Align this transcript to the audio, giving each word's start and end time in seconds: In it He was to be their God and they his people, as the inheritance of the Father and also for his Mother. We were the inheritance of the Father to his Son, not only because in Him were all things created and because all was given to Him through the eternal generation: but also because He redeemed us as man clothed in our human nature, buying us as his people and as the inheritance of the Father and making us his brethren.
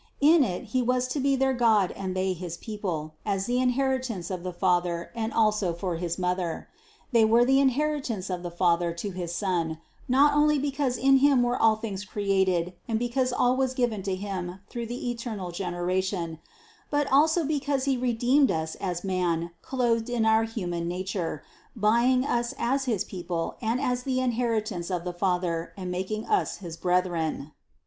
In 0.19 0.43
it 0.43 0.63
He 0.73 0.81
was 0.81 1.07
to 1.09 1.19
be 1.19 1.35
their 1.35 1.53
God 1.53 1.91
and 1.91 2.15
they 2.17 2.33
his 2.33 2.57
people, 2.57 3.13
as 3.23 3.45
the 3.45 3.59
inheritance 3.59 4.31
of 4.31 4.41
the 4.41 4.51
Father 4.51 5.11
and 5.13 5.31
also 5.31 5.75
for 5.75 5.97
his 5.97 6.17
Mother. 6.17 6.67
We 7.13 7.23
were 7.23 7.45
the 7.45 7.59
inheritance 7.59 8.27
of 8.27 8.41
the 8.41 8.49
Father 8.49 8.93
to 8.93 9.11
his 9.11 9.31
Son, 9.31 9.77
not 10.07 10.33
only 10.33 10.57
because 10.57 10.97
in 10.97 11.17
Him 11.17 11.43
were 11.43 11.55
all 11.55 11.75
things 11.75 12.03
created 12.03 12.73
and 12.87 12.97
because 12.97 13.31
all 13.31 13.55
was 13.55 13.75
given 13.75 14.01
to 14.01 14.15
Him 14.15 14.57
through 14.69 14.87
the 14.87 15.11
eternal 15.11 15.51
generation: 15.51 16.39
but 16.89 17.05
also 17.11 17.43
because 17.45 17.85
He 17.85 17.95
redeemed 17.95 18.49
us 18.49 18.73
as 18.77 19.03
man 19.03 19.51
clothed 19.61 20.09
in 20.09 20.25
our 20.25 20.45
human 20.45 20.87
nature, 20.87 21.43
buying 21.75 22.25
us 22.25 22.55
as 22.57 22.85
his 22.85 23.03
people 23.03 23.55
and 23.61 23.79
as 23.79 24.01
the 24.01 24.19
inheritance 24.19 24.89
of 24.89 25.03
the 25.03 25.13
Father 25.13 25.73
and 25.77 25.91
making 25.91 26.25
us 26.25 26.57
his 26.57 26.75
brethren. 26.75 27.51